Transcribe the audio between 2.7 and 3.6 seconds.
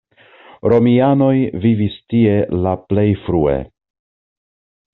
plej frue.